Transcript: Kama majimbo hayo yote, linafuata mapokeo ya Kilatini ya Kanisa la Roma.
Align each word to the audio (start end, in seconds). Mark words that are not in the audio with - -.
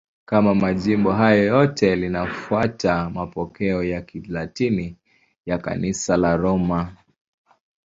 Kama 0.25 0.55
majimbo 0.55 1.11
hayo 1.13 1.43
yote, 1.45 1.95
linafuata 1.95 3.09
mapokeo 3.09 3.83
ya 3.83 4.01
Kilatini 4.01 4.95
ya 5.45 5.57
Kanisa 5.57 6.17
la 6.17 6.37
Roma. 6.37 6.95